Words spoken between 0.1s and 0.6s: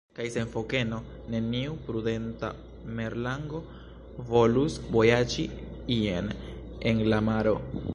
Kaj sen